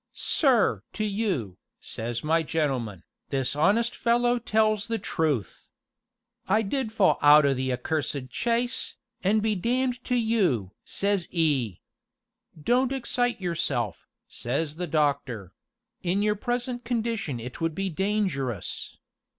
'Sir! 0.13 0.81
to 0.93 1.03
you,' 1.05 1.59
says 1.79 2.23
my 2.23 2.41
gentleman, 2.41 3.03
'this 3.29 3.55
honest 3.55 3.95
fellow 3.95 4.39
tells 4.39 4.87
the 4.87 4.97
truth. 4.97 5.67
I 6.47 6.63
did 6.63 6.91
fall 6.91 7.19
out 7.21 7.45
o' 7.45 7.53
the 7.53 7.71
accursed 7.71 8.33
chaise 8.33 8.97
an' 9.23 9.41
be 9.41 9.53
damned 9.53 10.03
to 10.05 10.15
you!' 10.15 10.71
says 10.83 11.27
'e. 11.29 11.77
'Don't 12.59 12.91
excite 12.91 13.39
yourself,' 13.39 14.07
says 14.27 14.77
the 14.77 14.87
doctor; 14.87 15.53
'in 16.01 16.23
your 16.23 16.35
present 16.35 16.83
condition 16.83 17.39
it 17.39 17.61
would 17.61 17.75
be 17.75 17.91
dangerous.' 17.91 18.97